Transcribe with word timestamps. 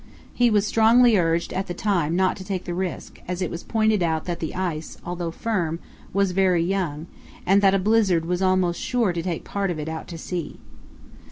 "He 0.33 0.49
was 0.49 0.65
strongly 0.65 1.15
urged 1.15 1.53
at 1.53 1.67
the 1.67 1.75
time 1.75 2.15
not 2.15 2.35
to 2.37 2.43
take 2.43 2.63
the 2.65 2.73
risk, 2.73 3.21
as 3.27 3.39
it 3.39 3.51
was 3.51 3.61
pointed 3.61 4.01
out 4.01 4.25
that 4.25 4.39
the 4.39 4.55
ice, 4.55 4.97
although 5.05 5.29
firm, 5.29 5.77
was 6.11 6.31
very 6.31 6.63
young, 6.63 7.05
and 7.45 7.61
that 7.61 7.75
a 7.75 7.77
blizzard 7.77 8.25
was 8.25 8.41
almost 8.41 8.81
sure 8.81 9.13
to 9.13 9.21
take 9.21 9.43
part 9.43 9.69
of 9.69 9.77
it 9.77 9.87
out 9.87 10.07
to 10.07 10.17
sea." 10.17 10.57